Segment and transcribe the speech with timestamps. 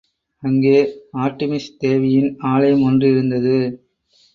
[0.43, 0.77] அங்கே
[1.17, 3.57] ஆர்ட்டிமிஸ் தேவியின் ஆலயம் ஒன்றிருந்தது.